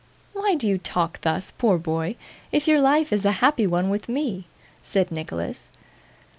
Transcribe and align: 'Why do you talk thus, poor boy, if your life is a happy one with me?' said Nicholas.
'Why 0.33 0.55
do 0.55 0.67
you 0.67 0.79
talk 0.79 1.21
thus, 1.21 1.51
poor 1.59 1.77
boy, 1.77 2.15
if 2.51 2.67
your 2.67 2.81
life 2.81 3.13
is 3.13 3.23
a 3.23 3.33
happy 3.33 3.67
one 3.67 3.91
with 3.91 4.09
me?' 4.09 4.45
said 4.81 5.11
Nicholas. 5.11 5.69